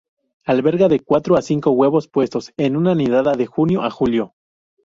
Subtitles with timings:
[0.45, 4.33] Alberga de cuatro a cinco huevos puestos en una nidada, de junio a julio.